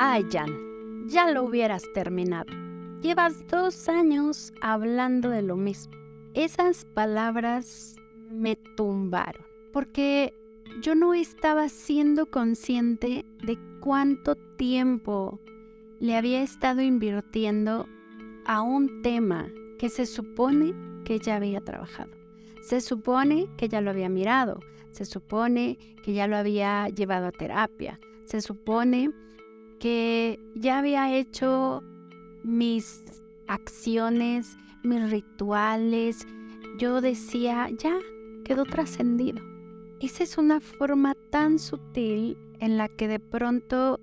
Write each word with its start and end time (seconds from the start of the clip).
Ay, 0.00 0.24
Jan, 0.30 1.08
ya 1.08 1.28
lo 1.32 1.42
hubieras 1.42 1.82
terminado. 1.92 2.52
Llevas 3.02 3.44
dos 3.48 3.88
años 3.88 4.52
hablando 4.60 5.28
de 5.28 5.42
lo 5.42 5.56
mismo. 5.56 5.92
Esas 6.34 6.84
palabras 6.84 7.96
me 8.30 8.54
tumbaron, 8.76 9.44
porque 9.72 10.32
yo 10.82 10.94
no 10.94 11.14
estaba 11.14 11.68
siendo 11.68 12.26
consciente 12.26 13.26
de 13.44 13.58
cuánto 13.80 14.36
tiempo 14.56 15.40
le 15.98 16.14
había 16.14 16.42
estado 16.42 16.80
invirtiendo 16.80 17.88
a 18.44 18.62
un 18.62 19.02
tema 19.02 19.48
que 19.80 19.88
se 19.88 20.06
supone 20.06 20.74
que 21.04 21.18
ya 21.18 21.34
había 21.34 21.60
trabajado. 21.60 22.12
Se 22.62 22.80
supone 22.80 23.48
que 23.56 23.68
ya 23.68 23.80
lo 23.80 23.90
había 23.90 24.08
mirado, 24.08 24.60
se 24.92 25.04
supone 25.04 25.76
que 26.04 26.12
ya 26.12 26.28
lo 26.28 26.36
había 26.36 26.88
llevado 26.88 27.26
a 27.26 27.32
terapia, 27.32 27.98
se 28.26 28.40
supone 28.40 29.10
que 29.78 30.38
ya 30.54 30.78
había 30.78 31.16
hecho 31.16 31.82
mis 32.42 33.04
acciones, 33.46 34.56
mis 34.82 35.10
rituales. 35.10 36.26
Yo 36.78 37.00
decía, 37.00 37.68
ya, 37.78 37.98
quedó 38.44 38.64
trascendido. 38.64 39.42
Esa 40.00 40.22
es 40.22 40.38
una 40.38 40.60
forma 40.60 41.14
tan 41.30 41.58
sutil 41.58 42.36
en 42.60 42.76
la 42.76 42.88
que 42.88 43.08
de 43.08 43.18
pronto 43.18 44.00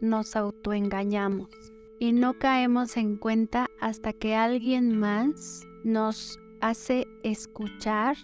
nos 0.00 0.36
autoengañamos 0.36 1.48
y 1.98 2.12
no 2.12 2.38
caemos 2.38 2.96
en 2.96 3.16
cuenta 3.16 3.68
hasta 3.80 4.12
que 4.12 4.34
alguien 4.34 4.98
más 4.98 5.62
nos 5.84 6.38
hace 6.60 7.06
escuchar 7.22 8.16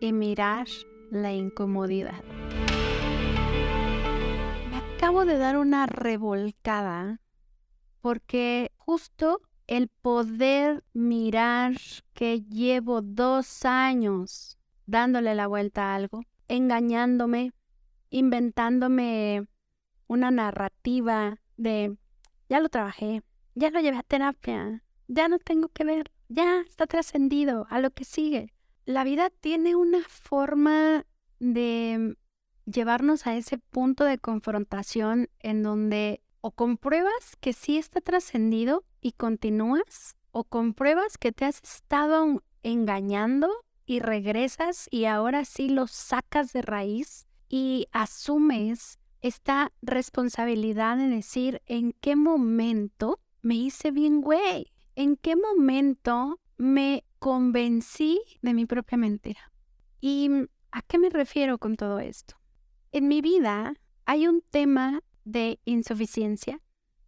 y 0.00 0.12
mirar 0.12 0.66
la 1.10 1.32
incomodidad. 1.32 2.24
Acabo 5.02 5.24
de 5.24 5.36
dar 5.36 5.56
una 5.58 5.86
revolcada 5.86 7.20
porque 8.02 8.70
justo 8.76 9.40
el 9.66 9.88
poder 9.88 10.84
mirar 10.92 11.74
que 12.14 12.42
llevo 12.42 13.02
dos 13.02 13.64
años 13.64 14.60
dándole 14.86 15.34
la 15.34 15.48
vuelta 15.48 15.86
a 15.90 15.96
algo, 15.96 16.22
engañándome, 16.46 17.50
inventándome 18.10 19.48
una 20.06 20.30
narrativa 20.30 21.36
de 21.56 21.96
ya 22.48 22.60
lo 22.60 22.68
trabajé, 22.68 23.24
ya 23.56 23.70
lo 23.70 23.80
llevé 23.80 23.96
a 23.96 24.04
terapia, 24.04 24.84
ya 25.08 25.26
no 25.26 25.40
tengo 25.40 25.68
que 25.68 25.82
ver, 25.82 26.12
ya 26.28 26.60
está 26.60 26.86
trascendido 26.86 27.66
a 27.70 27.80
lo 27.80 27.90
que 27.90 28.04
sigue. 28.04 28.54
La 28.84 29.02
vida 29.02 29.30
tiene 29.30 29.74
una 29.74 30.04
forma 30.04 31.06
de 31.40 32.16
llevarnos 32.66 33.26
a 33.26 33.36
ese 33.36 33.58
punto 33.58 34.04
de 34.04 34.18
confrontación 34.18 35.28
en 35.40 35.62
donde 35.62 36.22
o 36.40 36.50
compruebas 36.50 37.36
que 37.40 37.52
sí 37.52 37.78
está 37.78 38.00
trascendido 38.00 38.84
y 39.00 39.12
continúas, 39.12 40.16
o 40.32 40.44
compruebas 40.44 41.18
que 41.18 41.32
te 41.32 41.44
has 41.44 41.62
estado 41.62 42.42
engañando 42.62 43.48
y 43.86 44.00
regresas 44.00 44.88
y 44.90 45.04
ahora 45.04 45.44
sí 45.44 45.68
lo 45.68 45.86
sacas 45.86 46.52
de 46.52 46.62
raíz 46.62 47.26
y 47.48 47.86
asumes 47.92 48.98
esta 49.20 49.72
responsabilidad 49.82 50.96
de 50.96 51.08
decir 51.08 51.62
en 51.66 51.92
qué 52.00 52.16
momento 52.16 53.20
me 53.40 53.54
hice 53.54 53.90
bien 53.90 54.20
güey, 54.20 54.72
en 54.96 55.16
qué 55.16 55.36
momento 55.36 56.40
me 56.56 57.04
convencí 57.18 58.20
de 58.40 58.54
mi 58.54 58.66
propia 58.66 58.98
mentira. 58.98 59.52
¿Y 60.00 60.28
a 60.72 60.82
qué 60.82 60.98
me 60.98 61.10
refiero 61.10 61.58
con 61.58 61.76
todo 61.76 62.00
esto? 62.00 62.41
En 62.94 63.08
mi 63.08 63.22
vida 63.22 63.72
hay 64.04 64.26
un 64.26 64.42
tema 64.50 65.00
de 65.24 65.58
insuficiencia, 65.64 66.60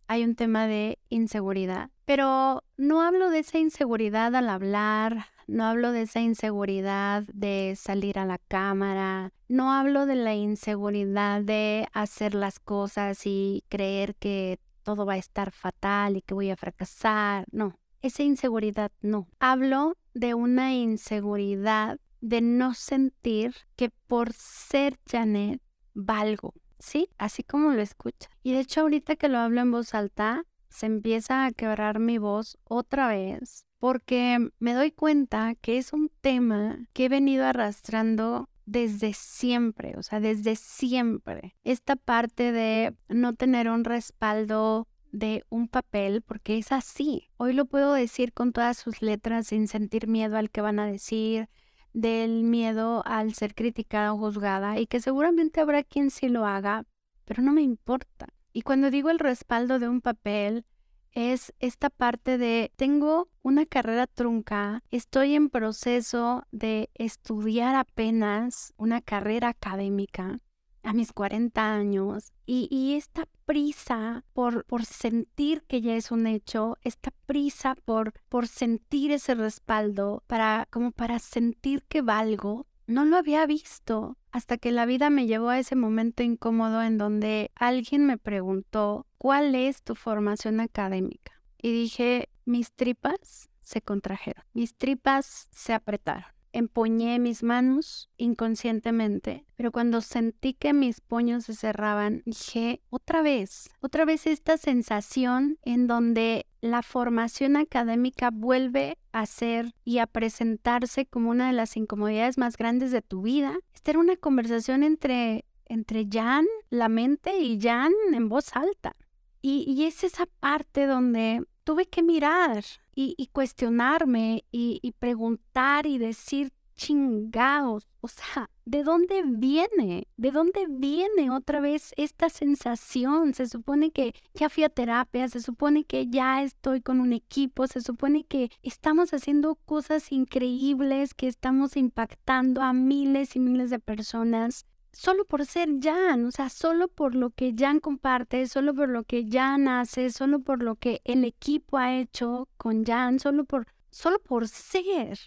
hay 0.06 0.24
un 0.24 0.34
tema 0.34 0.66
de 0.66 0.98
inseguridad, 1.10 1.90
pero 2.06 2.64
no 2.78 3.02
hablo 3.02 3.28
de 3.28 3.40
esa 3.40 3.58
inseguridad 3.58 4.34
al 4.34 4.48
hablar, 4.48 5.26
no 5.46 5.66
hablo 5.66 5.92
de 5.92 6.02
esa 6.02 6.20
inseguridad 6.20 7.24
de 7.34 7.74
salir 7.76 8.18
a 8.18 8.24
la 8.24 8.38
cámara, 8.38 9.34
no 9.46 9.74
hablo 9.74 10.06
de 10.06 10.14
la 10.14 10.34
inseguridad 10.34 11.42
de 11.42 11.86
hacer 11.92 12.34
las 12.34 12.60
cosas 12.60 13.26
y 13.26 13.62
creer 13.68 14.14
que 14.14 14.60
todo 14.84 15.04
va 15.04 15.14
a 15.14 15.18
estar 15.18 15.50
fatal 15.50 16.16
y 16.16 16.22
que 16.22 16.32
voy 16.32 16.48
a 16.48 16.56
fracasar, 16.56 17.44
no, 17.52 17.78
esa 18.00 18.22
inseguridad 18.22 18.90
no. 19.02 19.28
Hablo 19.38 19.98
de 20.14 20.32
una 20.32 20.72
inseguridad 20.72 21.98
de 22.22 22.40
no 22.40 22.72
sentir 22.72 23.54
que 23.76 23.90
por 23.90 24.32
ser 24.32 24.98
Janet 25.06 25.60
valgo, 25.94 26.54
¿sí? 26.78 27.08
Así 27.18 27.42
como 27.42 27.72
lo 27.72 27.80
escucha. 27.80 28.28
Y 28.42 28.52
de 28.52 28.60
hecho 28.60 28.82
ahorita 28.82 29.16
que 29.16 29.28
lo 29.28 29.38
hablo 29.38 29.60
en 29.60 29.70
voz 29.70 29.94
alta, 29.94 30.44
se 30.68 30.86
empieza 30.86 31.46
a 31.46 31.52
quebrar 31.52 32.00
mi 32.00 32.18
voz 32.18 32.58
otra 32.64 33.08
vez 33.08 33.64
porque 33.84 34.38
me 34.60 34.72
doy 34.72 34.92
cuenta 34.92 35.54
que 35.56 35.76
es 35.76 35.92
un 35.92 36.10
tema 36.22 36.78
que 36.94 37.04
he 37.04 37.08
venido 37.10 37.44
arrastrando 37.44 38.48
desde 38.64 39.12
siempre, 39.12 39.94
o 39.98 40.02
sea, 40.02 40.20
desde 40.20 40.56
siempre. 40.56 41.54
Esta 41.64 41.94
parte 41.94 42.50
de 42.50 42.94
no 43.10 43.34
tener 43.34 43.68
un 43.68 43.84
respaldo 43.84 44.88
de 45.12 45.44
un 45.50 45.68
papel, 45.68 46.22
porque 46.22 46.56
es 46.56 46.72
así. 46.72 47.28
Hoy 47.36 47.52
lo 47.52 47.66
puedo 47.66 47.92
decir 47.92 48.32
con 48.32 48.54
todas 48.54 48.78
sus 48.78 49.02
letras 49.02 49.48
sin 49.48 49.68
sentir 49.68 50.08
miedo 50.08 50.38
al 50.38 50.50
que 50.50 50.62
van 50.62 50.78
a 50.78 50.86
decir, 50.86 51.50
del 51.94 52.42
miedo 52.42 53.02
al 53.06 53.32
ser 53.32 53.54
criticada 53.54 54.12
o 54.12 54.18
juzgada, 54.18 54.78
y 54.78 54.86
que 54.86 55.00
seguramente 55.00 55.60
habrá 55.60 55.82
quien 55.82 56.10
sí 56.10 56.28
lo 56.28 56.44
haga, 56.44 56.84
pero 57.24 57.42
no 57.42 57.52
me 57.52 57.62
importa. 57.62 58.28
Y 58.52 58.62
cuando 58.62 58.90
digo 58.90 59.08
el 59.08 59.18
respaldo 59.18 59.78
de 59.78 59.88
un 59.88 60.02
papel, 60.02 60.66
es 61.12 61.54
esta 61.60 61.90
parte 61.90 62.38
de 62.38 62.72
tengo 62.76 63.28
una 63.42 63.66
carrera 63.66 64.06
trunca, 64.06 64.82
estoy 64.90 65.34
en 65.34 65.48
proceso 65.48 66.44
de 66.50 66.90
estudiar 66.94 67.76
apenas 67.76 68.74
una 68.76 69.00
carrera 69.00 69.48
académica 69.48 70.40
a 70.84 70.92
mis 70.92 71.12
40 71.12 71.74
años 71.74 72.32
y, 72.46 72.94
esta 72.94 73.26
prisa 73.46 74.24
por, 74.32 74.64
sentir 74.84 75.62
que 75.62 75.80
ya 75.80 75.96
es 75.96 76.10
un 76.10 76.26
hecho, 76.26 76.76
esta 76.82 77.10
prisa 77.26 77.74
por, 77.84 78.12
por 78.28 78.46
sentir 78.46 79.10
ese 79.10 79.34
respaldo, 79.34 80.22
para, 80.26 80.68
como 80.70 80.92
para 80.92 81.18
sentir 81.18 81.82
que 81.84 82.02
valgo, 82.02 82.66
no 82.86 83.04
lo 83.04 83.16
había 83.16 83.46
visto 83.46 84.18
hasta 84.30 84.58
que 84.58 84.72
la 84.72 84.84
vida 84.84 85.08
me 85.10 85.26
llevó 85.26 85.48
a 85.48 85.58
ese 85.58 85.74
momento 85.74 86.22
incómodo 86.22 86.82
en 86.82 86.98
donde 86.98 87.50
alguien 87.54 88.04
me 88.04 88.18
preguntó, 88.18 89.06
¿cuál 89.16 89.54
es 89.54 89.82
tu 89.82 89.94
formación 89.94 90.60
académica? 90.60 91.40
Y 91.62 91.72
dije, 91.72 92.28
mis 92.44 92.72
tripas 92.72 93.48
se 93.60 93.80
contrajeron, 93.80 94.44
mis 94.52 94.74
tripas 94.74 95.48
se 95.50 95.72
apretaron. 95.72 96.33
Empuñé 96.56 97.18
mis 97.18 97.42
manos 97.42 98.08
inconscientemente, 98.16 99.44
pero 99.56 99.72
cuando 99.72 100.00
sentí 100.00 100.54
que 100.54 100.72
mis 100.72 101.00
puños 101.00 101.46
se 101.46 101.54
cerraban, 101.54 102.22
dije, 102.26 102.80
otra 102.90 103.22
vez, 103.22 103.70
otra 103.80 104.04
vez 104.04 104.28
esta 104.28 104.56
sensación 104.56 105.58
en 105.64 105.88
donde 105.88 106.46
la 106.60 106.82
formación 106.82 107.56
académica 107.56 108.30
vuelve 108.32 108.98
a 109.10 109.26
ser 109.26 109.74
y 109.84 109.98
a 109.98 110.06
presentarse 110.06 111.06
como 111.06 111.30
una 111.30 111.48
de 111.48 111.54
las 111.54 111.76
incomodidades 111.76 112.38
más 112.38 112.56
grandes 112.56 112.92
de 112.92 113.02
tu 113.02 113.22
vida. 113.22 113.58
Esta 113.74 113.90
era 113.90 113.98
una 113.98 114.14
conversación 114.14 114.84
entre, 114.84 115.46
entre 115.66 116.06
Jan, 116.08 116.46
la 116.70 116.88
mente, 116.88 117.36
y 117.36 117.60
Jan 117.60 117.92
en 118.12 118.28
voz 118.28 118.54
alta. 118.54 118.94
Y, 119.42 119.64
y 119.66 119.86
es 119.86 120.04
esa 120.04 120.26
parte 120.38 120.86
donde 120.86 121.42
tuve 121.64 121.86
que 121.86 122.02
mirar 122.02 122.64
y, 122.94 123.28
cuestionarme 123.32 124.44
y, 124.52 124.94
preguntar 124.98 125.86
y 125.86 125.98
decir 125.98 126.52
chingados, 126.76 127.86
o 128.00 128.08
sea, 128.08 128.50
¿de 128.64 128.82
dónde 128.82 129.22
viene? 129.24 130.08
¿De 130.16 130.30
dónde 130.32 130.66
viene 130.68 131.30
otra 131.30 131.60
vez 131.60 131.92
esta 131.96 132.28
sensación? 132.28 133.32
Se 133.32 133.46
supone 133.46 133.92
que 133.92 134.12
ya 134.34 134.48
fui 134.48 134.64
a 134.64 134.68
terapia, 134.68 135.28
se 135.28 135.40
supone 135.40 135.84
que 135.84 136.08
ya 136.08 136.42
estoy 136.42 136.80
con 136.80 137.00
un 137.00 137.12
equipo, 137.12 137.66
se 137.66 137.80
supone 137.80 138.24
que 138.24 138.50
estamos 138.62 139.14
haciendo 139.14 139.54
cosas 139.54 140.10
increíbles, 140.10 141.14
que 141.14 141.28
estamos 141.28 141.76
impactando 141.76 142.60
a 142.60 142.72
miles 142.72 143.36
y 143.36 143.40
miles 143.40 143.70
de 143.70 143.78
personas 143.78 144.66
solo 144.94 145.24
por 145.24 145.44
ser 145.44 145.68
Jan, 145.82 146.26
o 146.26 146.30
sea, 146.30 146.48
solo 146.48 146.88
por 146.88 147.14
lo 147.14 147.30
que 147.30 147.54
Jan 147.56 147.80
comparte, 147.80 148.46
solo 148.46 148.74
por 148.74 148.88
lo 148.88 149.04
que 149.04 149.28
Jan 149.30 149.68
hace, 149.68 150.10
solo 150.10 150.40
por 150.40 150.62
lo 150.62 150.76
que 150.76 151.02
el 151.04 151.24
equipo 151.24 151.78
ha 151.78 151.96
hecho 151.96 152.48
con 152.56 152.84
Jan, 152.84 153.18
solo 153.18 153.44
por, 153.44 153.66
solo 153.90 154.18
por 154.20 154.48
ser, 154.48 155.18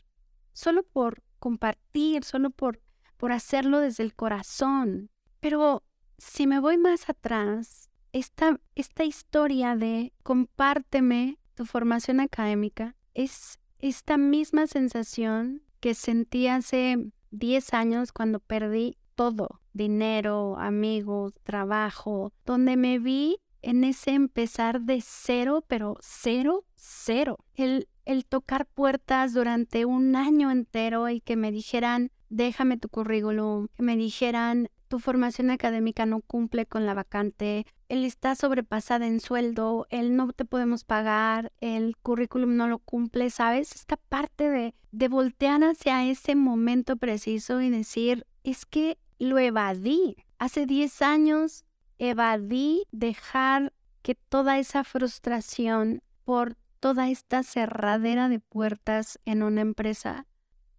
solo 0.54 0.84
por 0.84 1.22
compartir, 1.40 2.24
solo 2.24 2.50
por, 2.50 2.82
por 3.18 3.32
hacerlo 3.32 3.80
desde 3.80 4.04
el 4.04 4.16
corazón. 4.16 5.10
Pero 5.40 5.84
si 6.18 6.48
me 6.48 6.60
voy 6.60 6.78
más 6.78 7.10
atrás, 7.10 7.90
esta, 8.14 8.60
esta 8.76 9.04
historia 9.04 9.76
de 9.76 10.14
compárteme 10.24 11.38
tu 11.56 11.66
formación 11.66 12.20
académica 12.20 12.96
es 13.14 13.60
esta 13.80 14.18
misma 14.18 14.66
sensación 14.68 15.62
que 15.80 15.94
sentí 15.94 16.48
hace 16.48 17.12
10 17.32 17.74
años 17.74 18.12
cuando 18.12 18.40
perdí 18.40 18.98
todo, 19.18 19.62
dinero, 19.74 20.58
amigos, 20.60 21.34
trabajo, 21.44 22.32
donde 22.46 22.78
me 22.78 23.00
vi 23.00 23.38
en 23.64 23.84
ese 23.84 24.12
empezar 24.12 24.82
de 24.82 25.02
cero, 25.04 25.66
pero 25.68 25.98
cero, 26.00 26.66
cero. 26.76 27.40
El, 27.56 27.90
el 28.06 28.26
tocar 28.26 28.68
puertas 28.68 29.34
durante 29.34 29.86
un 29.86 30.16
año 30.16 30.52
entero 30.52 31.10
y 31.10 31.20
que 31.20 31.36
me 31.36 31.52
dijeran, 31.52 32.12
déjame 32.30 32.78
tu 32.78 32.90
currículum, 32.90 33.70
que 33.76 33.82
me 33.82 33.98
dijeran, 33.98 34.70
tu 34.88 35.00
formación 35.00 35.50
académica 35.50 36.06
no 36.06 36.22
cumple 36.22 36.68
con 36.68 36.86
la 36.86 36.94
vacante, 36.94 37.66
él 37.90 38.06
está 38.06 38.36
sobrepasada 38.36 39.08
en 39.08 39.20
sueldo, 39.20 39.88
él 39.90 40.16
no 40.16 40.32
te 40.32 40.46
podemos 40.46 40.84
pagar, 40.84 41.52
el 41.60 41.98
currículum 41.98 42.56
no 42.56 42.68
lo 42.68 42.78
cumple, 42.78 43.32
¿sabes? 43.32 43.74
Esta 43.74 43.98
parte 43.98 44.50
de, 44.50 44.76
de 44.92 45.08
voltear 45.08 45.64
hacia 45.64 46.06
ese 46.06 46.36
momento 46.36 46.98
preciso 46.98 47.62
y 47.62 47.72
decir, 47.72 48.28
es 48.44 48.66
que 48.66 49.00
lo 49.20 49.40
evadí. 49.40 50.16
Hace 50.38 50.66
10 50.66 51.02
años 51.02 51.66
evadí 51.98 52.84
dejar 52.92 53.74
que 54.02 54.16
toda 54.16 54.60
esa 54.60 54.84
frustración 54.84 56.02
por 56.24 56.56
toda 56.80 57.10
esta 57.10 57.44
cerradera 57.44 58.30
de 58.30 58.40
puertas 58.40 59.20
en 59.26 59.44
una 59.44 59.62
empresa 59.62 60.28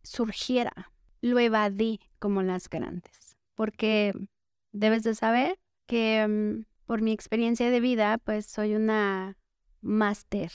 surgiera. 0.02 0.92
Lo 1.20 1.38
evadí 1.38 2.00
como 2.18 2.42
las 2.42 2.68
grandes, 2.68 3.36
porque 3.54 4.12
debes 4.72 5.02
de 5.02 5.14
saber 5.14 5.58
que 5.86 6.26
mm, 6.26 6.64
por 6.86 7.02
mi 7.02 7.12
experiencia 7.12 7.70
de 7.70 7.80
vida, 7.80 8.18
pues 8.18 8.46
soy 8.46 8.74
una 8.74 9.36
máster 9.80 10.50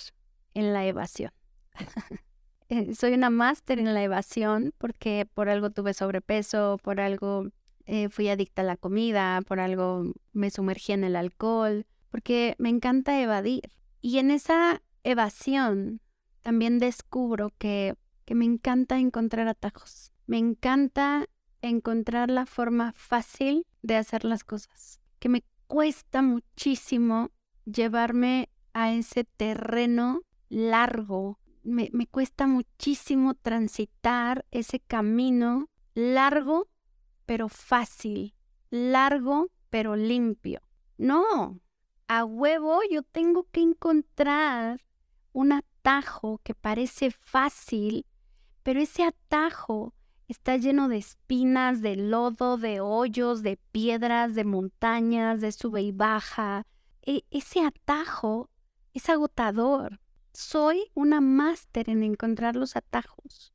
en 0.54 0.74
la 0.74 0.86
evasión. 0.86 1.32
Eh, 2.70 2.96
soy 2.96 3.14
una 3.14 3.30
máster 3.30 3.78
en 3.78 3.94
la 3.94 4.02
evasión 4.02 4.74
porque 4.78 5.28
por 5.32 5.50
algo 5.50 5.70
tuve 5.70 5.94
sobrepeso, 5.94 6.80
por 6.82 7.02
algo 7.02 7.50
eh, 7.86 8.10
fui 8.10 8.30
adicta 8.30 8.62
a 8.62 8.66
la 8.66 8.78
comida, 8.78 9.42
por 9.48 9.60
algo 9.60 10.14
me 10.32 10.50
sumergí 10.50 10.94
en 10.94 11.04
el 11.04 11.16
alcohol, 11.16 11.86
porque 12.10 12.56
me 12.58 12.70
encanta 12.70 13.22
evadir. 13.22 13.70
Y 14.02 14.20
en 14.20 14.32
esa 14.32 14.82
evasión 15.04 16.02
también 16.42 16.80
descubro 16.80 17.52
que, 17.58 17.96
que 18.26 18.36
me 18.36 18.46
encanta 18.46 19.00
encontrar 19.00 19.48
atajos. 19.48 20.14
Me 20.26 20.38
encanta 20.38 21.28
encontrar 21.62 22.30
la 22.30 22.46
forma 22.46 22.94
fácil 22.94 23.66
de 23.82 23.96
hacer 23.96 24.26
las 24.26 24.44
cosas. 24.44 25.00
Que 25.20 25.30
me 25.30 25.44
cuesta 25.68 26.22
muchísimo 26.22 27.32
llevarme 27.66 28.50
a 28.74 28.94
ese 28.94 29.24
terreno 29.24 30.22
largo. 30.50 31.40
Me, 31.64 31.90
me 31.94 32.08
cuesta 32.08 32.48
muchísimo 32.48 33.34
transitar 33.36 34.46
ese 34.52 34.80
camino 34.80 35.68
largo 35.96 36.68
pero 37.26 37.50
fácil, 37.50 38.34
largo 38.70 39.50
pero 39.70 39.96
limpio. 39.96 40.62
No, 40.98 41.60
a 42.08 42.26
huevo 42.26 42.82
yo 42.90 43.04
tengo 43.04 43.48
que 43.52 43.62
encontrar 43.62 44.82
un 45.32 45.52
atajo 45.52 46.40
que 46.44 46.54
parece 46.54 47.12
fácil, 47.12 48.06
pero 48.62 48.80
ese 48.80 49.04
atajo 49.04 49.94
está 50.28 50.58
lleno 50.58 50.88
de 50.88 50.98
espinas, 50.98 51.82
de 51.82 51.96
lodo, 51.96 52.58
de 52.58 52.80
hoyos, 52.82 53.42
de 53.42 53.58
piedras, 53.72 54.36
de 54.36 54.44
montañas, 54.44 55.42
de 55.42 55.52
sube 55.52 55.82
y 55.82 55.92
baja. 55.92 56.66
E 57.02 57.24
ese 57.32 57.66
atajo 57.66 58.50
es 58.94 59.10
agotador. 59.10 60.00
Soy 60.34 60.92
una 60.94 61.22
máster 61.22 61.90
en 61.90 62.04
encontrar 62.04 62.56
los 62.56 62.76
atajos. 62.76 63.54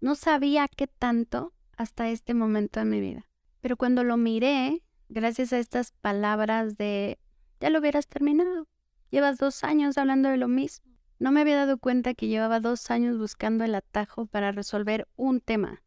No 0.00 0.14
sabía 0.14 0.68
qué 0.68 0.86
tanto 0.86 1.52
hasta 1.82 2.08
este 2.08 2.34
momento 2.34 2.80
de 2.80 2.86
mi 2.86 3.00
vida. 3.00 3.26
Pero 3.60 3.76
cuando 3.76 4.04
lo 4.04 4.16
miré, 4.16 4.82
gracias 5.08 5.52
a 5.52 5.58
estas 5.58 5.92
palabras 5.92 6.76
de, 6.76 7.18
ya 7.60 7.70
lo 7.70 7.78
hubieras 7.80 8.08
terminado, 8.08 8.66
llevas 9.10 9.38
dos 9.38 9.62
años 9.64 9.98
hablando 9.98 10.28
de 10.30 10.36
lo 10.36 10.48
mismo. 10.48 10.90
No 11.18 11.30
me 11.30 11.42
había 11.42 11.56
dado 11.56 11.78
cuenta 11.78 12.14
que 12.14 12.26
llevaba 12.26 12.58
dos 12.58 12.90
años 12.90 13.18
buscando 13.18 13.62
el 13.64 13.74
atajo 13.74 14.26
para 14.26 14.50
resolver 14.50 15.06
un 15.14 15.40
tema. 15.40 15.82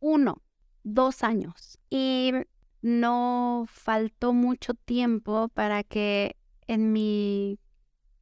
Uno, 0.00 0.42
dos 0.82 1.22
años. 1.22 1.78
Y 1.90 2.32
no 2.80 3.64
faltó 3.68 4.32
mucho 4.32 4.72
tiempo 4.72 5.48
para 5.48 5.82
que 5.82 6.36
en 6.66 6.92
mi 6.92 7.58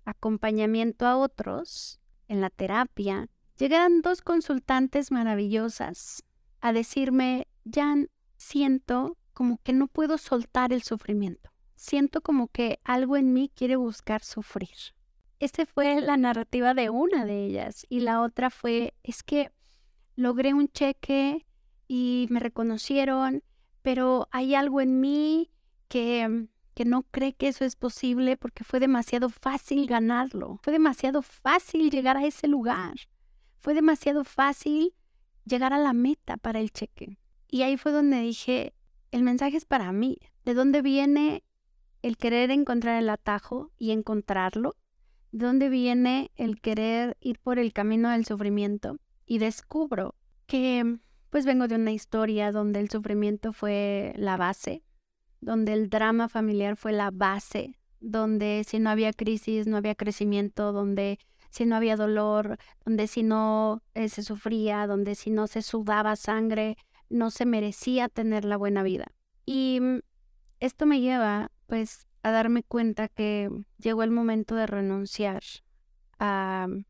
acompañamiento 0.05 1.07
a 1.07 1.17
otros, 1.17 2.01
en 2.27 2.41
la 2.41 2.51
terapia, 2.51 3.29
llegaran 3.57 4.03
dos 4.03 4.23
consultantes 4.23 5.13
maravillosas 5.13 6.25
a 6.61 6.73
decirme, 6.73 7.47
Jan, 7.71 8.09
siento 8.37 9.17
como 9.33 9.59
que 9.63 9.73
no 9.73 9.87
puedo 9.87 10.19
soltar 10.19 10.73
el 10.73 10.83
sufrimiento. 10.83 11.51
Siento 11.77 12.21
como 12.21 12.49
que 12.49 12.79
algo 12.85 13.17
en 13.17 13.33
mí 13.33 13.51
quiere 13.55 13.77
buscar 13.77 14.23
sufrir. 14.23 14.77
Esa 15.39 15.65
fue 15.65 16.03
la 16.03 16.19
narrativa 16.19 16.75
de 16.75 16.91
una 16.91 17.25
de 17.25 17.47
ellas. 17.47 17.87
Y 17.89 18.01
la 18.01 18.21
otra 18.21 18.51
fue, 18.51 18.93
es 19.03 19.23
que 19.23 19.51
logré 20.15 20.53
un 20.53 20.69
cheque 20.69 21.47
y 21.89 22.27
me 22.29 22.41
reconocieron, 22.41 23.43
pero 23.81 24.29
hay 24.31 24.55
algo 24.55 24.83
en 24.83 25.01
mí 25.01 25.51
que, 25.89 26.49
que 26.75 26.85
no 26.85 27.05
cree 27.05 27.33
que 27.33 27.49
eso 27.49 27.65
es 27.65 27.77
posible 27.77 28.37
porque 28.37 28.65
fue 28.65 28.79
demasiado 28.79 29.31
fácil 29.31 29.87
ganarlo. 29.87 30.61
Fue 30.63 30.75
demasiado 30.75 31.23
fácil 31.23 31.91
llegar 31.91 32.19
a 32.19 32.27
ese 32.27 32.47
lugar. 32.47 32.95
Fue 33.59 33.73
demasiado 33.73 34.25
fácil 34.25 34.95
llegar 35.51 35.73
a 35.73 35.79
la 35.79 35.93
meta 35.93 36.37
para 36.37 36.61
el 36.61 36.71
cheque. 36.71 37.19
Y 37.49 37.63
ahí 37.63 37.77
fue 37.77 37.93
donde 37.93 38.21
dije, 38.21 38.75
el 39.11 39.23
mensaje 39.23 39.57
es 39.57 39.65
para 39.65 39.93
mí. 39.93 40.19
¿De 40.45 40.55
dónde 40.55 40.81
viene 40.81 41.43
el 42.03 42.17
querer 42.17 42.51
encontrar 42.51 43.03
el 43.03 43.11
atajo 43.11 43.71
y 43.77 43.91
encontrarlo? 43.91 44.77
¿De 45.33 45.45
dónde 45.45 45.69
viene 45.69 46.31
el 46.37 46.61
querer 46.61 47.17
ir 47.21 47.39
por 47.41 47.59
el 47.59 47.73
camino 47.73 48.09
del 48.11 48.25
sufrimiento? 48.25 48.99
Y 49.27 49.39
descubro 49.39 50.15
que 50.47 50.99
pues 51.31 51.47
vengo 51.47 51.69
de 51.69 51.77
una 51.77 51.93
historia 51.93 52.51
donde 52.51 52.81
el 52.81 52.91
sufrimiento 52.91 53.53
fue 53.53 54.13
la 54.17 54.37
base, 54.37 54.83
donde 55.41 55.73
el 55.73 55.89
drama 55.89 56.29
familiar 56.29 56.77
fue 56.77 56.93
la 56.93 57.11
base, 57.13 57.79
donde 58.01 58.65
si 58.67 58.81
no 58.81 58.91
había 58.91 59.13
crisis 59.13 59.67
no 59.67 59.77
había 59.77 59.95
crecimiento, 59.95 60.73
donde 60.73 61.19
si 61.51 61.67
no 61.67 61.77
había 61.77 61.97
dolor, 61.97 62.59
donde 62.85 63.07
si 63.07 63.23
no 63.23 63.83
eh, 63.95 64.09
se 64.09 64.23
sufría, 64.23 64.87
donde 64.87 65.15
si 65.15 65.31
no 65.31 65.47
se 65.47 65.63
sudaba 65.63 66.17
sangre, 66.17 66.77
no 67.09 67.31
se 67.31 67.45
merecía 67.45 68.09
tener 68.09 68.45
la 68.45 68.57
buena 68.57 68.83
vida. 68.83 69.13
Y 69.45 69.79
mm, 69.81 70.01
esto 70.61 70.87
me 70.87 71.01
lleva 71.01 71.51
pues 71.67 72.07
a 72.23 72.31
darme 72.31 72.63
cuenta 72.63 73.09
que 73.09 73.51
llegó 73.79 74.03
el 74.03 74.11
momento 74.11 74.55
de 74.55 74.67
renunciar 74.67 75.43
a 76.19 76.69
mm, 76.69 76.85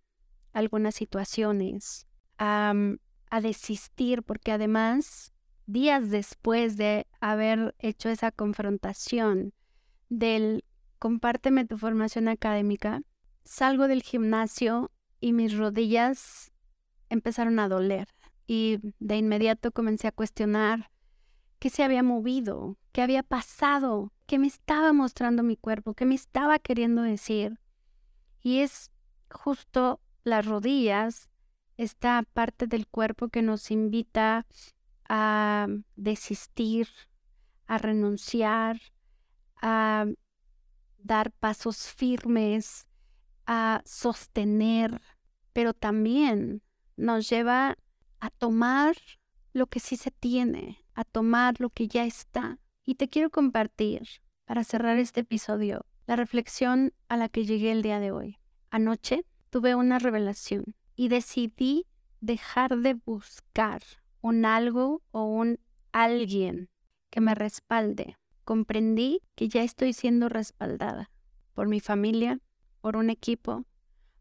algunas 0.53 0.95
situaciones, 0.95 2.07
a, 2.39 2.73
mm, 2.75 2.99
a 3.31 3.41
desistir, 3.41 4.23
porque 4.23 4.53
además, 4.53 5.33
días 5.67 6.11
después 6.11 6.77
de 6.77 7.07
haber 7.21 7.75
hecho 7.79 8.09
esa 8.09 8.31
confrontación 8.31 9.55
del 10.09 10.65
compárteme 10.99 11.65
tu 11.65 11.79
formación 11.79 12.29
académica, 12.29 13.03
salgo 13.45 13.89
del 13.89 14.03
gimnasio 14.03 14.91
y 15.21 15.33
mis 15.33 15.57
rodillas 15.57 16.53
empezaron 17.09 17.59
a 17.59 17.69
doler 17.69 18.09
y 18.47 18.81
de 18.99 19.17
inmediato 19.17 19.71
comencé 19.71 20.09
a 20.09 20.13
cuestionar 20.13 20.91
qué 21.59 21.71
se 21.71 21.85
había 21.85 22.03
movido, 22.03 22.77
qué 22.93 23.03
había 23.03 23.23
pasado, 23.23 24.13
qué 24.27 24.39
me 24.39 24.47
estaba 24.47 24.93
mostrando 24.93 25.43
mi 25.43 25.57
cuerpo, 25.57 25.95
qué 25.95 26.07
me 26.07 26.15
estaba 26.15 26.59
queriendo 26.59 27.03
decir. 27.03 27.61
Y 28.43 28.61
es 28.61 28.91
justo 29.31 30.01
las 30.25 30.47
rodillas, 30.47 31.29
esta 31.77 32.25
parte 32.33 32.67
del 32.67 32.87
cuerpo 32.87 33.29
que 33.29 33.43
nos 33.43 33.71
invita 33.71 34.47
a 35.09 35.67
desistir, 35.97 36.89
a 37.67 37.79
renunciar, 37.79 38.81
a 39.61 40.07
dar 40.99 41.31
pasos 41.31 41.89
firmes, 41.89 42.87
a 43.53 43.83
sostener, 43.85 45.03
pero 45.53 45.75
también 45.75 46.63
nos 46.97 47.29
lleva 47.29 47.77
a 48.21 48.31
tomar 48.31 48.95
lo 49.53 49.67
que 49.67 49.81
sí 49.81 49.97
se 49.97 50.13
tiene, 50.13 50.85
a 50.95 51.03
tomar 51.03 51.61
lo 51.61 51.71
que 51.71 51.89
ya 51.89 52.05
está. 52.05 52.61
Y 52.85 52.95
te 52.95 53.09
quiero 53.09 53.29
compartir, 53.29 54.03
para 54.45 54.63
cerrar 54.63 54.99
este 54.99 55.23
episodio, 55.23 55.85
la 56.07 56.15
reflexión 56.15 56.95
a 57.09 57.17
la 57.17 57.29
que 57.29 57.45
llegué 57.45 57.73
el 57.73 57.83
día 57.83 57.99
de 57.99 58.13
hoy. 58.13 58.39
Anoche 58.71 59.25
tuve 59.51 59.75
una 59.75 59.99
revelación 59.99 60.77
y 60.95 61.09
decidí 61.09 61.87
dejar 62.21 62.77
de 62.77 62.95
buscar 62.95 63.83
un 64.21 64.45
algo 64.45 65.03
o 65.11 65.25
un 65.25 65.59
alguien 65.91 66.69
que 67.11 67.21
me 67.21 67.35
respalde. 67.35 68.17
Comprendí 68.45 69.23
que 69.35 69.49
ya 69.49 69.65
estoy 69.65 69.93
siendo 69.93 70.29
respaldada 70.29 71.11
por 71.53 71.67
mi 71.67 71.81
familia, 71.81 72.39
por 72.81 72.97
un 72.97 73.11
equipo, 73.11 73.65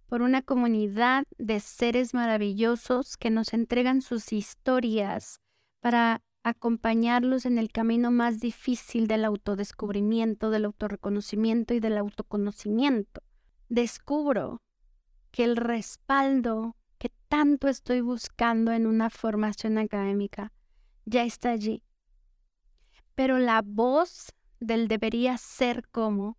por 0.07 0.21
una 0.21 0.41
comunidad 0.41 1.23
de 1.37 1.59
seres 1.59 2.13
maravillosos 2.13 3.17
que 3.17 3.29
nos 3.29 3.53
entregan 3.53 4.01
sus 4.01 4.33
historias 4.33 5.39
para 5.81 6.21
acompañarlos 6.43 7.45
en 7.45 7.57
el 7.57 7.71
camino 7.71 8.11
más 8.11 8.39
difícil 8.39 9.07
del 9.07 9.25
autodescubrimiento, 9.25 10.49
del 10.49 10.65
autorreconocimiento 10.65 11.73
y 11.73 11.79
del 11.79 11.97
autoconocimiento. 11.97 13.21
Descubro 13.67 14.61
que 15.31 15.43
el 15.43 15.57
respaldo 15.57 16.75
que 16.97 17.11
tanto 17.27 17.67
estoy 17.67 18.01
buscando 18.01 18.71
en 18.71 18.87
una 18.87 19.09
formación 19.09 19.77
académica 19.77 20.51
ya 21.05 21.23
está 21.23 21.51
allí. 21.51 21.83
Pero 23.13 23.37
la 23.37 23.61
voz 23.63 24.33
del 24.59 24.87
debería 24.87 25.37
ser 25.37 25.87
como, 25.89 26.37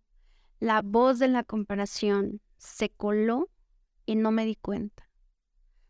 la 0.61 0.83
voz 0.83 1.17
de 1.17 1.27
la 1.27 1.43
comparación, 1.43 2.39
se 2.57 2.89
coló 2.89 3.49
y 4.05 4.15
no 4.15 4.31
me 4.31 4.45
di 4.45 4.55
cuenta. 4.55 5.09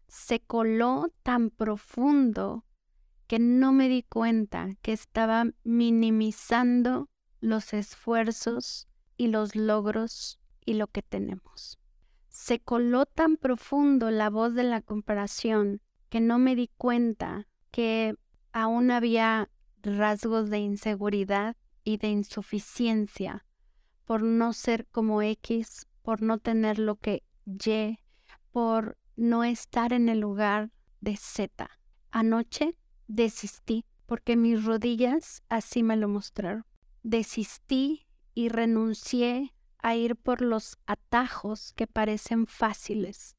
Se 0.07 0.39
coló 0.39 1.11
tan 1.23 1.49
profundo 1.49 2.65
que 3.27 3.37
no 3.37 3.73
me 3.73 3.89
di 3.89 4.03
cuenta 4.03 4.69
que 4.81 4.93
estaba 4.93 5.45
minimizando 5.65 7.09
los 7.41 7.73
esfuerzos 7.73 8.87
y 9.17 9.27
los 9.27 9.57
logros 9.57 10.39
y 10.65 10.75
lo 10.75 10.87
que 10.87 11.01
tenemos. 11.01 11.77
Se 12.29 12.61
coló 12.61 13.05
tan 13.05 13.35
profundo 13.35 14.09
la 14.09 14.29
voz 14.29 14.55
de 14.55 14.63
la 14.63 14.81
comparación 14.81 15.81
que 16.07 16.21
no 16.21 16.39
me 16.39 16.55
di 16.55 16.69
cuenta 16.77 17.45
que 17.71 18.15
aún 18.53 18.89
había 18.89 19.49
rasgos 19.83 20.49
de 20.49 20.59
inseguridad 20.59 21.57
y 21.83 21.97
de 21.97 22.07
insuficiencia 22.07 23.45
por 24.11 24.23
no 24.23 24.51
ser 24.51 24.87
como 24.87 25.21
X, 25.21 25.87
por 26.01 26.21
no 26.21 26.37
tener 26.37 26.79
lo 26.79 26.97
que 26.97 27.23
Y, 27.45 27.97
por 28.51 28.97
no 29.15 29.45
estar 29.45 29.93
en 29.93 30.09
el 30.09 30.19
lugar 30.19 30.69
de 30.99 31.15
Z. 31.15 31.69
Anoche 32.11 32.75
desistí 33.07 33.85
porque 34.07 34.35
mis 34.35 34.65
rodillas 34.65 35.43
así 35.47 35.81
me 35.81 35.95
lo 35.95 36.09
mostraron. 36.09 36.65
Desistí 37.03 38.05
y 38.33 38.49
renuncié 38.49 39.53
a 39.77 39.95
ir 39.95 40.17
por 40.17 40.41
los 40.41 40.77
atajos 40.87 41.71
que 41.71 41.87
parecen 41.87 42.47
fáciles, 42.47 43.37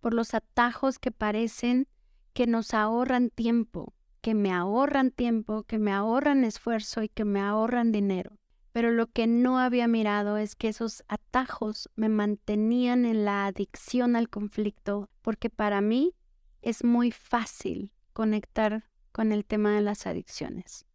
por 0.00 0.12
los 0.12 0.34
atajos 0.34 0.98
que 0.98 1.12
parecen 1.12 1.88
que 2.34 2.46
nos 2.46 2.74
ahorran 2.74 3.30
tiempo, 3.30 3.94
que 4.20 4.34
me 4.34 4.52
ahorran 4.52 5.12
tiempo, 5.12 5.62
que 5.62 5.78
me 5.78 5.92
ahorran 5.92 6.44
esfuerzo 6.44 7.02
y 7.02 7.08
que 7.08 7.24
me 7.24 7.40
ahorran 7.40 7.90
dinero. 7.90 8.39
Pero 8.72 8.92
lo 8.92 9.08
que 9.08 9.26
no 9.26 9.58
había 9.58 9.88
mirado 9.88 10.36
es 10.36 10.54
que 10.54 10.68
esos 10.68 11.02
atajos 11.08 11.90
me 11.96 12.08
mantenían 12.08 13.04
en 13.04 13.24
la 13.24 13.46
adicción 13.46 14.14
al 14.14 14.28
conflicto, 14.28 15.10
porque 15.22 15.50
para 15.50 15.80
mí 15.80 16.14
es 16.62 16.84
muy 16.84 17.10
fácil 17.10 17.92
conectar 18.12 18.84
con 19.12 19.32
el 19.32 19.44
tema 19.44 19.74
de 19.74 19.80
las 19.80 20.06
adicciones. 20.06 20.86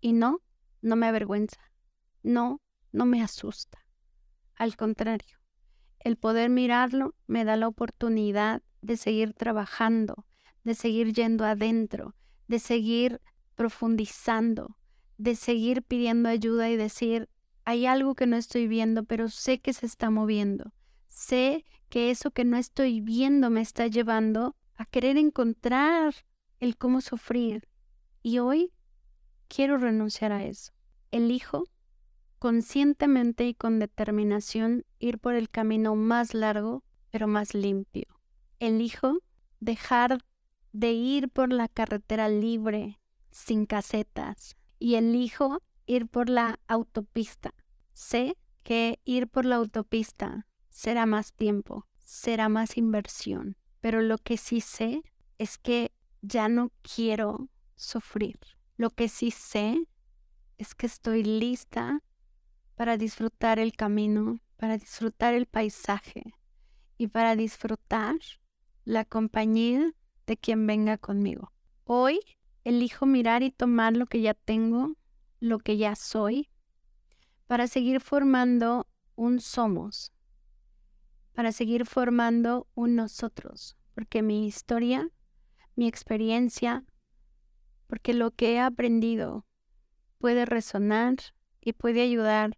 Y 0.00 0.12
no, 0.12 0.40
no 0.80 0.96
me 0.96 1.06
avergüenza. 1.06 1.60
No, 2.22 2.60
no 2.92 3.04
me 3.04 3.22
asusta. 3.22 3.86
Al 4.54 4.76
contrario, 4.76 5.38
el 5.98 6.16
poder 6.16 6.48
mirarlo 6.48 7.14
me 7.26 7.44
da 7.44 7.56
la 7.56 7.68
oportunidad 7.68 8.62
de 8.80 8.96
seguir 8.96 9.34
trabajando, 9.34 10.26
de 10.64 10.74
seguir 10.74 11.12
yendo 11.12 11.44
adentro, 11.44 12.14
de 12.48 12.58
seguir 12.58 13.20
profundizando, 13.54 14.78
de 15.20 15.36
seguir 15.36 15.82
pidiendo 15.82 16.30
ayuda 16.30 16.70
y 16.70 16.76
decir, 16.76 17.28
hay 17.66 17.84
algo 17.84 18.14
que 18.14 18.26
no 18.26 18.36
estoy 18.36 18.66
viendo, 18.66 19.04
pero 19.04 19.28
sé 19.28 19.60
que 19.60 19.74
se 19.74 19.84
está 19.84 20.08
moviendo. 20.08 20.72
Sé 21.08 21.66
que 21.90 22.10
eso 22.10 22.30
que 22.30 22.46
no 22.46 22.56
estoy 22.56 23.02
viendo 23.02 23.50
me 23.50 23.60
está 23.60 23.86
llevando 23.86 24.56
a 24.76 24.86
querer 24.86 25.18
encontrar 25.18 26.14
el 26.58 26.78
cómo 26.78 27.02
sufrir. 27.02 27.68
Y 28.22 28.38
hoy 28.38 28.72
quiero 29.48 29.76
renunciar 29.76 30.32
a 30.32 30.44
eso. 30.44 30.72
Elijo 31.10 31.64
conscientemente 32.38 33.46
y 33.46 33.52
con 33.52 33.78
determinación 33.78 34.86
ir 34.98 35.18
por 35.18 35.34
el 35.34 35.50
camino 35.50 35.96
más 35.96 36.32
largo, 36.32 36.82
pero 37.10 37.28
más 37.28 37.52
limpio. 37.52 38.06
Elijo 38.58 39.18
dejar 39.60 40.24
de 40.72 40.92
ir 40.92 41.28
por 41.28 41.52
la 41.52 41.68
carretera 41.68 42.30
libre, 42.30 42.98
sin 43.30 43.66
casetas, 43.66 44.56
y 44.80 44.96
elijo 44.96 45.62
ir 45.86 46.08
por 46.08 46.28
la 46.28 46.58
autopista. 46.66 47.54
Sé 47.92 48.36
que 48.64 48.98
ir 49.04 49.28
por 49.28 49.44
la 49.44 49.56
autopista 49.56 50.46
será 50.68 51.06
más 51.06 51.32
tiempo, 51.34 51.86
será 51.98 52.48
más 52.48 52.76
inversión, 52.76 53.56
pero 53.80 54.00
lo 54.00 54.18
que 54.18 54.36
sí 54.36 54.60
sé 54.60 55.02
es 55.38 55.58
que 55.58 55.92
ya 56.22 56.48
no 56.48 56.72
quiero 56.82 57.48
sufrir. 57.76 58.38
Lo 58.76 58.90
que 58.90 59.08
sí 59.08 59.30
sé 59.30 59.86
es 60.58 60.74
que 60.74 60.86
estoy 60.86 61.22
lista 61.22 62.02
para 62.74 62.96
disfrutar 62.96 63.58
el 63.58 63.72
camino, 63.72 64.40
para 64.56 64.78
disfrutar 64.78 65.34
el 65.34 65.46
paisaje 65.46 66.34
y 66.96 67.08
para 67.08 67.36
disfrutar 67.36 68.16
la 68.84 69.04
compañía 69.04 69.92
de 70.26 70.36
quien 70.36 70.66
venga 70.66 70.96
conmigo. 70.96 71.52
Hoy 71.84 72.20
elijo 72.64 73.06
mirar 73.06 73.42
y 73.42 73.50
tomar 73.50 73.96
lo 73.96 74.06
que 74.06 74.20
ya 74.20 74.34
tengo, 74.34 74.96
lo 75.40 75.58
que 75.58 75.76
ya 75.76 75.94
soy, 75.96 76.50
para 77.46 77.66
seguir 77.66 78.00
formando 78.00 78.86
un 79.16 79.40
somos, 79.40 80.12
para 81.32 81.52
seguir 81.52 81.86
formando 81.86 82.68
un 82.74 82.96
nosotros, 82.96 83.76
porque 83.94 84.22
mi 84.22 84.46
historia 84.46 85.10
mi 85.80 85.88
experiencia, 85.88 86.84
porque 87.86 88.12
lo 88.12 88.32
que 88.32 88.52
he 88.52 88.60
aprendido 88.60 89.46
puede 90.18 90.44
resonar 90.44 91.16
y 91.60 91.72
puede 91.72 92.02
ayudar 92.02 92.56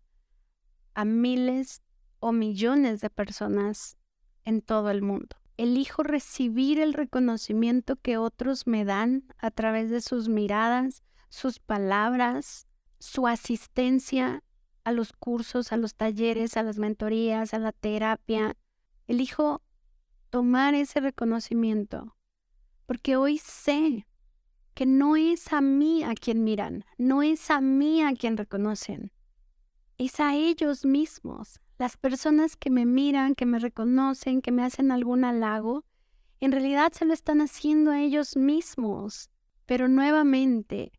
a 0.94 1.04
miles 1.04 1.82
o 2.18 2.32
millones 2.32 3.00
de 3.00 3.10
personas 3.10 3.96
en 4.44 4.60
todo 4.60 4.90
el 4.90 5.02
mundo. 5.02 5.36
Elijo 5.56 6.02
recibir 6.02 6.80
el 6.80 6.94
reconocimiento 6.94 7.96
que 7.96 8.16
otros 8.16 8.66
me 8.66 8.84
dan 8.84 9.24
a 9.38 9.50
través 9.50 9.90
de 9.90 10.00
sus 10.00 10.28
miradas, 10.28 11.02
sus 11.28 11.58
palabras, 11.58 12.66
su 12.98 13.26
asistencia 13.26 14.42
a 14.84 14.92
los 14.92 15.12
cursos, 15.12 15.72
a 15.72 15.76
los 15.76 15.94
talleres, 15.94 16.56
a 16.56 16.62
las 16.62 16.78
mentorías, 16.78 17.54
a 17.54 17.58
la 17.58 17.72
terapia. 17.72 18.56
Elijo 19.06 19.62
tomar 20.30 20.74
ese 20.74 21.00
reconocimiento 21.00 22.16
porque 22.86 23.16
hoy 23.16 23.38
sé 23.38 24.06
que 24.74 24.86
no 24.86 25.16
es 25.16 25.52
a 25.52 25.60
mí 25.60 26.02
a 26.02 26.14
quien 26.14 26.44
miran, 26.44 26.84
no 26.98 27.22
es 27.22 27.50
a 27.50 27.60
mí 27.60 28.02
a 28.02 28.12
quien 28.14 28.36
reconocen, 28.36 29.12
es 29.98 30.20
a 30.20 30.34
ellos 30.34 30.84
mismos. 30.84 31.60
Las 31.82 31.96
personas 31.96 32.54
que 32.54 32.70
me 32.70 32.86
miran, 32.86 33.34
que 33.34 33.44
me 33.44 33.58
reconocen, 33.58 34.40
que 34.40 34.52
me 34.52 34.62
hacen 34.62 34.92
algún 34.92 35.24
halago, 35.24 35.84
en 36.38 36.52
realidad 36.52 36.92
se 36.92 37.04
lo 37.04 37.12
están 37.12 37.40
haciendo 37.40 37.90
a 37.90 38.00
ellos 38.00 38.36
mismos. 38.36 39.30
Pero 39.66 39.88
nuevamente, 39.88 40.92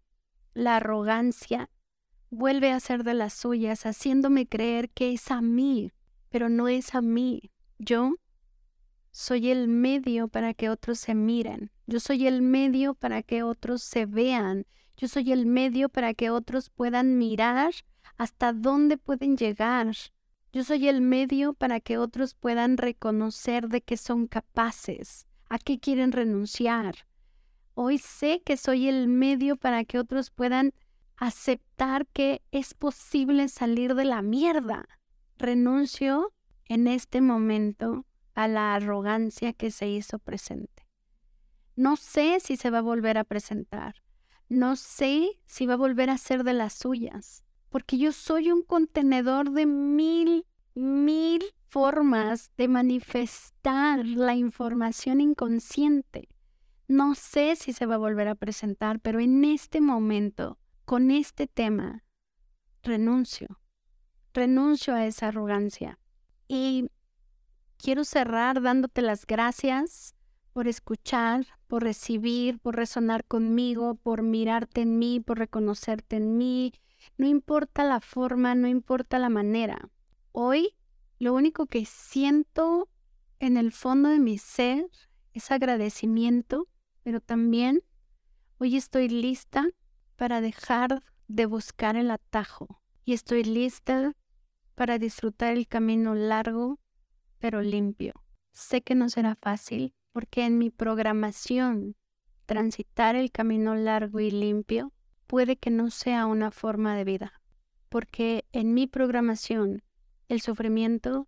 la 0.54 0.76
arrogancia 0.76 1.70
vuelve 2.32 2.74
a 2.74 2.82
ser 2.82 3.06
de 3.06 3.14
las 3.14 3.32
suyas, 3.32 3.86
haciéndome 3.86 4.46
creer 4.46 4.90
que 4.90 5.14
es 5.14 5.32
a 5.32 5.40
mí, 5.40 5.94
pero 6.28 6.50
no 6.50 6.68
es 6.68 6.94
a 6.96 7.02
mí. 7.02 7.54
Yo 7.80 8.16
soy 9.12 9.52
el 9.52 9.70
medio 9.70 10.28
para 10.28 10.54
que 10.54 10.70
otros 10.70 11.00
se 11.00 11.16
miren. 11.16 11.72
Yo 11.88 12.02
soy 12.02 12.28
el 12.28 12.42
medio 12.42 12.94
para 12.94 13.24
que 13.24 13.44
otros 13.44 13.84
se 13.84 14.06
vean. 14.06 14.66
Yo 14.98 15.08
soy 15.08 15.32
el 15.32 15.46
medio 15.46 15.88
para 15.88 16.14
que 16.14 16.30
otros 16.30 16.70
puedan 16.70 17.18
mirar 17.18 17.74
hasta 18.18 18.52
dónde 18.52 18.98
pueden 18.98 19.38
llegar. 19.38 19.96
Yo 20.54 20.64
soy 20.64 20.88
el 20.88 21.02
medio 21.02 21.56
para 21.56 21.80
que 21.80 21.98
otros 21.98 22.36
puedan 22.36 22.78
reconocer 22.78 23.70
de 23.70 23.82
qué 23.82 23.98
son 23.98 24.28
capaces, 24.28 25.26
a 25.50 25.58
qué 25.58 25.80
quieren 25.80 26.12
renunciar. 26.12 27.08
Hoy 27.74 27.98
sé 27.98 28.44
que 28.46 28.56
soy 28.56 28.88
el 28.88 29.08
medio 29.08 29.56
para 29.56 29.84
que 29.84 29.98
otros 29.98 30.30
puedan 30.30 30.76
aceptar 31.18 32.06
que 32.06 32.44
es 32.52 32.76
posible 32.76 33.48
salir 33.48 33.96
de 33.96 34.06
la 34.06 34.22
mierda. 34.22 34.88
Renuncio 35.40 36.32
en 36.66 36.86
este 36.86 37.20
momento 37.20 38.06
a 38.36 38.48
la 38.48 38.76
arrogancia 38.76 39.54
que 39.54 39.72
se 39.72 39.88
hizo 39.90 40.20
presente. 40.20 40.88
No 41.76 41.96
sé 41.96 42.40
si 42.40 42.58
se 42.58 42.70
va 42.70 42.78
a 42.78 42.82
volver 42.82 43.18
a 43.18 43.24
presentar. 43.24 44.04
No 44.50 44.76
sé 44.76 45.42
si 45.48 45.66
va 45.66 45.74
a 45.74 45.78
volver 45.78 46.12
a 46.12 46.20
ser 46.20 46.44
de 46.44 46.54
las 46.54 46.74
suyas. 46.74 47.44
Porque 47.74 47.98
yo 47.98 48.12
soy 48.12 48.52
un 48.52 48.62
contenedor 48.62 49.50
de 49.50 49.66
mil, 49.66 50.46
mil 50.76 51.44
formas 51.66 52.52
de 52.56 52.68
manifestar 52.68 54.06
la 54.06 54.36
información 54.36 55.20
inconsciente. 55.20 56.30
No 56.88 57.16
sé 57.16 57.56
si 57.56 57.74
se 57.74 57.88
va 57.88 57.96
a 57.96 57.98
volver 57.98 58.28
a 58.28 58.36
presentar, 58.36 59.00
pero 59.00 59.20
en 59.20 59.44
este 59.44 59.82
momento, 59.82 60.60
con 60.86 61.10
este 61.10 61.48
tema, 61.48 62.04
renuncio. 62.84 63.60
Renuncio 64.36 64.94
a 64.94 65.08
esa 65.08 65.30
arrogancia. 65.30 65.98
Y 66.48 66.92
quiero 67.78 68.04
cerrar 68.04 68.62
dándote 68.62 69.02
las 69.02 69.26
gracias 69.26 70.14
por 70.52 70.68
escuchar, 70.68 71.48
por 71.66 71.82
recibir, 71.82 72.60
por 72.60 72.76
resonar 72.76 73.26
conmigo, 73.26 73.96
por 73.96 74.22
mirarte 74.22 74.82
en 74.82 75.00
mí, 75.00 75.20
por 75.20 75.40
reconocerte 75.40 76.18
en 76.18 76.38
mí. 76.38 76.72
No 77.18 77.28
importa 77.28 77.84
la 77.84 78.00
forma, 78.00 78.56
no 78.56 78.68
importa 78.68 79.20
la 79.20 79.30
manera. 79.30 79.90
Hoy 80.32 80.76
lo 81.20 81.34
único 81.34 81.68
que 81.68 81.86
siento 81.86 82.90
en 83.40 83.58
el 83.58 83.72
fondo 83.72 84.10
de 84.10 84.20
mi 84.20 84.38
ser 84.38 84.90
es 85.34 85.52
agradecimiento, 85.52 86.68
pero 87.04 87.22
también 87.22 87.82
hoy 88.58 88.78
estoy 88.78 89.10
lista 89.10 89.68
para 90.16 90.42
dejar 90.42 91.04
de 91.28 91.46
buscar 91.46 91.96
el 91.96 92.12
atajo 92.12 92.82
y 93.06 93.14
estoy 93.14 93.44
lista 93.44 94.16
para 94.76 94.98
disfrutar 94.98 95.54
el 95.54 95.68
camino 95.68 96.16
largo 96.16 96.80
pero 97.40 97.62
limpio. 97.62 98.14
Sé 98.54 98.82
que 98.82 98.96
no 98.96 99.10
será 99.10 99.36
fácil 99.36 99.94
porque 100.14 100.46
en 100.46 100.58
mi 100.58 100.70
programación 100.70 101.96
transitar 102.46 103.16
el 103.16 103.32
camino 103.32 103.76
largo 103.76 104.20
y 104.20 104.32
limpio 104.32 104.94
puede 105.34 105.56
que 105.56 105.72
no 105.72 105.90
sea 105.90 106.28
una 106.28 106.52
forma 106.52 106.96
de 106.96 107.06
vida, 107.06 107.42
porque 107.90 108.46
en 108.52 108.76
mi 108.76 108.86
programación 108.86 109.82
el 110.30 110.42
sufrimiento 110.42 111.28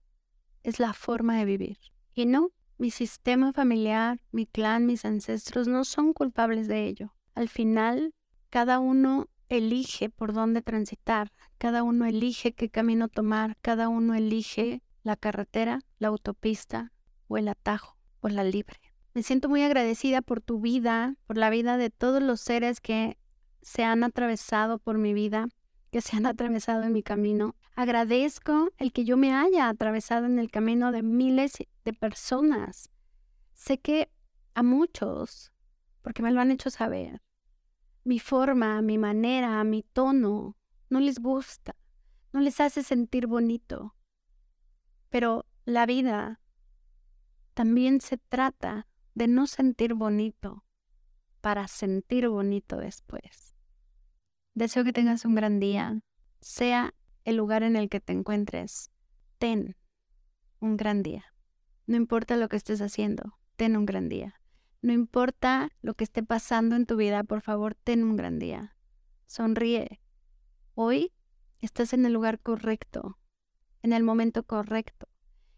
es 0.62 0.80
la 0.80 0.94
forma 0.94 1.40
de 1.40 1.46
vivir. 1.46 1.80
Y 2.14 2.28
no, 2.28 2.52
mi 2.78 2.92
sistema 2.92 3.52
familiar, 3.52 4.22
mi 4.32 4.46
clan, 4.46 4.86
mis 4.86 5.06
ancestros 5.06 5.68
no 5.68 5.84
son 5.86 6.14
culpables 6.14 6.68
de 6.68 6.86
ello. 6.86 7.16
Al 7.34 7.50
final, 7.50 8.14
cada 8.52 8.78
uno 8.78 9.28
elige 9.50 10.12
por 10.12 10.34
dónde 10.34 10.62
transitar, 10.62 11.32
cada 11.58 11.82
uno 11.82 12.06
elige 12.06 12.54
qué 12.54 12.70
camino 12.70 13.08
tomar, 13.08 13.58
cada 13.64 13.90
uno 13.90 14.14
elige 14.14 14.84
la 15.02 15.16
carretera, 15.16 15.80
la 15.98 16.10
autopista 16.10 16.92
o 17.28 17.38
el 17.38 17.48
atajo 17.48 17.98
o 18.20 18.30
la 18.30 18.44
libre. 18.44 18.78
Me 19.16 19.24
siento 19.24 19.50
muy 19.50 19.64
agradecida 19.64 20.22
por 20.22 20.42
tu 20.42 20.60
vida, 20.60 21.16
por 21.26 21.40
la 21.40 21.50
vida 21.50 21.78
de 21.78 21.90
todos 21.90 22.22
los 22.22 22.40
seres 22.40 22.82
que 22.82 23.18
se 23.66 23.84
han 23.84 24.04
atravesado 24.04 24.78
por 24.78 25.00
mi 25.00 25.16
vida, 25.16 25.50
que 25.90 26.00
se 26.00 26.16
han 26.16 26.26
atravesado 26.28 26.84
en 26.84 26.94
mi 26.94 27.02
camino. 27.02 27.56
Agradezco 27.76 28.70
el 28.78 28.94
que 28.94 29.06
yo 29.06 29.18
me 29.18 29.34
haya 29.34 29.68
atravesado 29.68 30.28
en 30.28 30.38
el 30.38 30.52
camino 30.52 30.92
de 30.92 31.02
miles 31.02 31.58
de 31.84 31.94
personas. 31.94 32.92
Sé 33.54 33.80
que 33.80 34.12
a 34.54 34.62
muchos, 34.62 35.52
porque 36.04 36.22
me 36.22 36.32
lo 36.32 36.42
han 36.42 36.52
hecho 36.52 36.70
saber, 36.70 37.24
mi 38.04 38.20
forma, 38.20 38.84
mi 38.84 39.00
manera, 39.00 39.64
mi 39.64 39.82
tono, 39.82 40.56
no 40.92 41.00
les 41.00 41.18
gusta, 41.18 41.76
no 42.34 42.42
les 42.42 42.60
hace 42.60 42.84
sentir 42.84 43.26
bonito. 43.26 43.96
Pero 45.10 45.48
la 45.66 45.88
vida 45.88 46.40
también 47.56 48.00
se 48.00 48.18
trata 48.18 48.88
de 49.16 49.28
no 49.28 49.48
sentir 49.48 49.96
bonito 49.96 50.64
para 51.42 51.68
sentir 51.68 52.30
bonito 52.30 52.78
después. 52.78 53.55
Deseo 54.56 54.86
que 54.86 54.94
tengas 54.94 55.26
un 55.26 55.36
gran 55.36 55.60
día, 55.60 56.00
sea 56.40 56.94
el 57.26 57.36
lugar 57.36 57.62
en 57.62 57.76
el 57.76 57.90
que 57.90 58.00
te 58.00 58.14
encuentres. 58.14 58.90
Ten 59.38 59.76
un 60.62 60.78
gran 60.78 61.04
día. 61.04 61.26
No 61.88 61.98
importa 61.98 62.38
lo 62.38 62.48
que 62.48 62.56
estés 62.56 62.80
haciendo, 62.82 63.38
ten 63.58 63.76
un 63.76 63.86
gran 63.86 64.08
día. 64.08 64.40
No 64.82 64.94
importa 64.94 65.72
lo 65.82 65.94
que 65.94 66.06
esté 66.06 66.24
pasando 66.24 66.78
en 66.78 66.86
tu 66.86 66.96
vida, 66.96 67.26
por 67.26 67.42
favor, 67.42 67.76
ten 67.76 68.06
un 68.06 68.16
gran 68.16 68.40
día. 68.40 68.78
Sonríe. 69.26 70.00
Hoy 70.74 71.12
estás 71.60 71.92
en 71.92 72.06
el 72.06 72.14
lugar 72.14 72.40
correcto, 72.40 73.20
en 73.82 73.92
el 73.92 74.04
momento 74.04 74.44
correcto. 74.44 75.10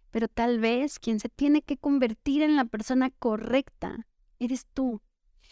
Pero 0.10 0.28
tal 0.28 0.60
vez 0.60 0.98
quien 0.98 1.20
se 1.20 1.30
tiene 1.30 1.62
que 1.62 1.78
convertir 1.78 2.42
en 2.42 2.56
la 2.56 2.66
persona 2.66 3.12
correcta 3.12 4.08
eres 4.40 4.66
tú. 4.74 5.04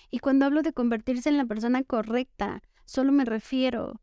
Y 0.10 0.18
cuando 0.18 0.46
hablo 0.48 0.64
de 0.64 0.74
convertirse 0.74 1.30
en 1.30 1.38
la 1.38 1.46
persona 1.46 1.84
correcta, 1.84 2.64
solo 2.86 3.12
me 3.12 3.26
refiero 3.26 4.02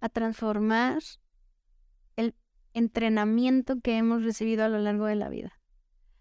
a 0.00 0.08
transformar 0.08 1.02
el 2.16 2.34
entrenamiento 2.72 3.80
que 3.80 3.96
hemos 3.96 4.24
recibido 4.24 4.64
a 4.64 4.68
lo 4.68 4.78
largo 4.78 5.06
de 5.06 5.16
la 5.16 5.28
vida. 5.28 5.60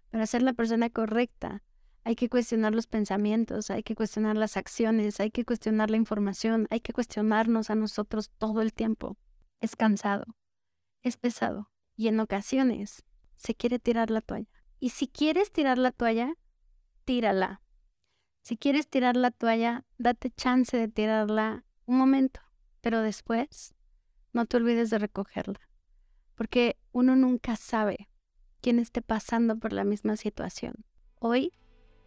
Para 0.09 0.25
ser 0.25 0.41
la 0.41 0.53
persona 0.53 0.89
correcta, 0.89 1.63
hay 2.05 2.15
que 2.15 2.29
cuestionar 2.29 2.75
los 2.75 2.87
pensamientos, 2.87 3.69
hay 3.69 3.83
que 3.83 3.95
cuestionar 3.95 4.35
las 4.35 4.57
acciones, 4.57 5.19
hay 5.19 5.31
que 5.31 5.45
cuestionar 5.45 5.89
la 5.89 5.97
información, 5.97 6.67
hay 6.69 6.81
que 6.81 6.93
cuestionarnos 6.93 7.69
a 7.69 7.75
nosotros 7.75 8.29
todo 8.37 8.61
el 8.61 8.73
tiempo. 8.73 9.17
Es 9.61 9.75
cansado, 9.75 10.25
es 11.01 11.17
pesado 11.17 11.71
y 11.95 12.07
en 12.09 12.19
ocasiones 12.19 13.03
se 13.35 13.55
quiere 13.55 13.79
tirar 13.79 14.09
la 14.09 14.21
toalla. 14.21 14.49
Y 14.79 14.89
si 14.89 15.07
quieres 15.07 15.51
tirar 15.51 15.77
la 15.77 15.91
toalla, 15.91 16.35
tírala. 17.05 17.61
Si 18.41 18.57
quieres 18.57 18.89
tirar 18.89 19.15
la 19.15 19.31
toalla, 19.31 19.85
date 19.97 20.29
chance 20.29 20.75
de 20.75 20.89
tirarla 20.89 21.63
un 21.85 21.97
momento, 21.97 22.39
pero 22.81 23.01
después 23.01 23.73
no 24.31 24.45
te 24.45 24.57
olvides 24.57 24.89
de 24.89 24.99
recogerla, 24.99 25.59
porque 26.35 26.77
uno 26.91 27.15
nunca 27.15 27.55
sabe 27.55 28.09
quién 28.61 28.79
esté 28.79 29.01
pasando 29.01 29.57
por 29.57 29.73
la 29.73 29.83
misma 29.83 30.15
situación. 30.15 30.85
Hoy 31.19 31.51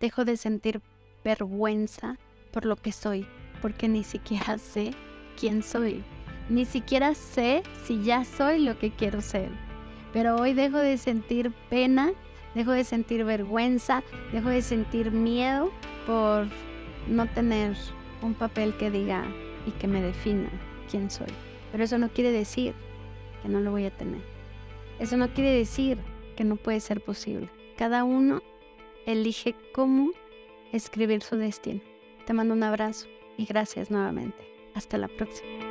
dejo 0.01 0.25
de 0.25 0.37
sentir 0.37 0.83
vergüenza 1.25 2.19
por 2.53 2.65
lo 2.65 2.77
que 2.77 2.93
soy, 2.93 3.27
porque 3.63 3.89
ni 3.89 4.05
siquiera 4.05 4.59
sé 4.59 4.93
quién 5.39 5.63
soy, 5.63 6.03
ni 6.49 6.65
siquiera 6.65 7.15
sé 7.15 7.63
si 7.85 8.03
ya 8.03 8.25
soy 8.25 8.65
lo 8.65 8.79
que 8.79 8.91
quiero 8.91 9.21
ser. 9.21 9.51
Pero 10.13 10.37
hoy 10.37 10.55
dejo 10.55 10.79
de 10.79 10.97
sentir 10.97 11.53
pena, 11.69 12.13
dejo 12.55 12.71
de 12.71 12.85
sentir 12.85 13.25
vergüenza, 13.25 14.03
dejo 14.33 14.49
de 14.49 14.63
sentir 14.63 15.11
miedo 15.11 15.71
por 16.07 16.47
no 17.09 17.27
tener 17.29 17.77
un 18.23 18.35
papel 18.35 18.77
que 18.79 18.91
diga 18.91 19.25
y 19.67 19.73
que 19.73 19.89
me 19.89 20.01
defina 20.01 20.49
quién 20.91 21.11
soy. 21.11 21.29
Pero 21.73 21.85
eso 21.85 21.99
no 21.99 22.09
quiere 22.09 22.31
decir 22.31 22.75
que 23.43 23.49
no 23.49 23.61
lo 23.61 23.71
voy 23.71 23.85
a 23.85 23.91
tener. 23.91 24.23
Eso 24.99 25.17
no 25.17 25.29
quiere 25.33 25.51
decir 25.53 25.99
que 26.37 26.45
no 26.45 26.57
puede 26.57 26.81
ser 26.81 27.03
posible. 27.03 27.51
Cada 27.77 28.05
uno 28.05 28.43
elige 29.05 29.55
cómo 29.75 30.11
escribir 30.73 31.23
su 31.23 31.37
destino. 31.37 31.81
Te 32.27 32.33
mando 32.33 32.55
un 32.55 32.63
abrazo 32.63 33.07
y 33.37 33.45
gracias 33.45 33.91
nuevamente. 33.91 34.39
Hasta 34.75 34.99
la 34.99 35.09
próxima. 35.09 35.66